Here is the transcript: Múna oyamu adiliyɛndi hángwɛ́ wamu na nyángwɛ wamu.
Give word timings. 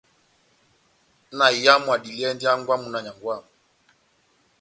Múna 1.27 1.45
oyamu 1.53 1.87
adiliyɛndi 1.95 2.43
hángwɛ́ 2.49 2.75
wamu 2.77 2.87
na 2.91 2.99
nyángwɛ 3.05 3.27
wamu. 3.33 3.47